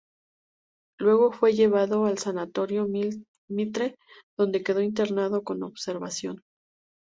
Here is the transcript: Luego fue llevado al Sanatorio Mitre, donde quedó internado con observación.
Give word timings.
Luego 0.99 1.31
fue 1.31 1.53
llevado 1.53 2.07
al 2.07 2.17
Sanatorio 2.17 2.87
Mitre, 3.49 3.95
donde 4.35 4.63
quedó 4.63 4.81
internado 4.81 5.43
con 5.43 5.61
observación. 5.61 6.41